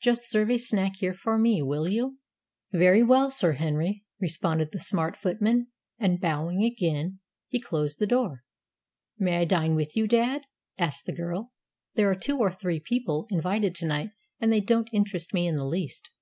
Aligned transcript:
Just 0.00 0.30
serve 0.30 0.48
a 0.48 0.58
snack 0.58 0.92
here 1.00 1.12
for 1.12 1.36
me, 1.36 1.60
will 1.60 1.88
you?" 1.88 2.20
"Very 2.70 3.02
well, 3.02 3.32
Sir 3.32 3.54
Henry," 3.54 4.04
responded 4.20 4.70
the 4.70 4.78
smart 4.78 5.16
footman; 5.16 5.66
and, 5.98 6.20
bowing 6.20 6.62
again, 6.62 7.18
he 7.48 7.58
closed 7.60 7.98
the 7.98 8.06
door. 8.06 8.44
"May 9.18 9.38
I 9.38 9.44
dine 9.44 9.74
with 9.74 9.96
you, 9.96 10.06
dad?" 10.06 10.42
asked 10.78 11.06
the 11.06 11.12
girl. 11.16 11.50
"There 11.96 12.08
are 12.08 12.14
two 12.14 12.38
or 12.38 12.52
three 12.52 12.78
people 12.78 13.26
invited 13.28 13.74
to 13.74 13.86
night, 13.86 14.10
and 14.38 14.52
they 14.52 14.60
don't 14.60 14.88
interest 14.92 15.34
me 15.34 15.48
in 15.48 15.56
the 15.56 15.64
least." 15.66 16.12